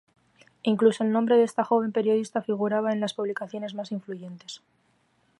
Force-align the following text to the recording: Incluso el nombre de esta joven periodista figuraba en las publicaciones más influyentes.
Incluso 0.63 1.03
el 1.03 1.11
nombre 1.11 1.37
de 1.37 1.43
esta 1.43 1.63
joven 1.63 1.91
periodista 1.91 2.41
figuraba 2.41 2.91
en 2.91 2.99
las 3.01 3.13
publicaciones 3.13 3.75
más 3.75 3.91
influyentes. 3.91 4.63